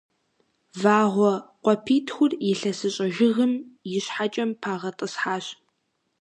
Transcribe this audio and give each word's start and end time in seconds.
Вагъуэ 0.81 1.33
къуапитхур 1.63 2.31
илъэсыщӏэ 2.51 3.07
жыгым 3.15 3.53
и 3.95 3.99
щхьэкӏэм 4.03 4.49
пагъэтӏысхьащ. 4.61 5.45